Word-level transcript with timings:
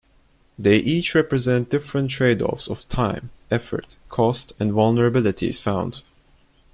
They 0.57 0.77
each 0.77 1.13
represent 1.13 1.69
different 1.69 2.09
tradeoffs 2.09 2.67
of 2.71 2.89
time, 2.89 3.29
effort, 3.51 3.97
cost 4.09 4.51
and 4.59 4.71
vulnerabilities 4.71 5.61
found. 5.61 6.01